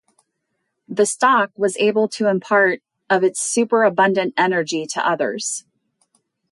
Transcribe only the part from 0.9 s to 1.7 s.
stock